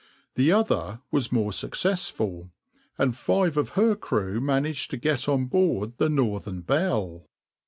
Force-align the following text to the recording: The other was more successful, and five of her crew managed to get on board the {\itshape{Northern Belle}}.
The 0.33 0.51
other 0.51 1.01
was 1.11 1.31
more 1.31 1.51
successful, 1.51 2.49
and 2.97 3.15
five 3.15 3.55
of 3.55 3.69
her 3.77 3.95
crew 3.95 4.41
managed 4.41 4.89
to 4.89 4.97
get 4.97 5.29
on 5.29 5.45
board 5.45 5.97
the 5.99 6.07
{\itshape{Northern 6.09 6.65
Belle}}. 6.65 7.27